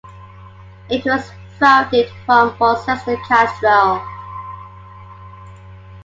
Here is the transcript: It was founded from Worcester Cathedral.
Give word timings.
It 0.89 1.05
was 1.05 1.29
founded 1.59 2.09
from 2.25 2.57
Worcester 2.59 2.97
Cathedral. 3.05 4.01